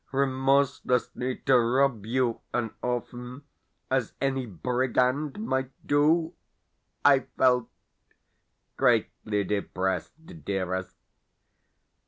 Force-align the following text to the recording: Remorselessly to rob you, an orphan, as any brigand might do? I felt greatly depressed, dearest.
Remorselessly 0.11 1.35
to 1.45 1.59
rob 1.59 2.07
you, 2.07 2.39
an 2.55 2.73
orphan, 2.81 3.43
as 3.91 4.13
any 4.19 4.47
brigand 4.47 5.39
might 5.39 5.69
do? 5.85 6.33
I 7.05 7.19
felt 7.37 7.69
greatly 8.77 9.43
depressed, 9.43 10.13
dearest. 10.43 10.95